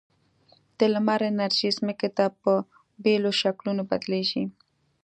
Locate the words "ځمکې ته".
1.77-2.25